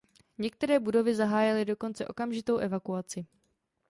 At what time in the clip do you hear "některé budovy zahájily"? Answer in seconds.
0.37-1.65